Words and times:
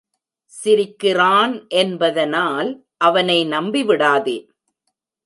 சிரிக்கிறான் 0.53 1.67
என்பதனால் 1.73 2.69
அவனை 2.97 3.37
நம்பிவிடாதே. 3.45 4.37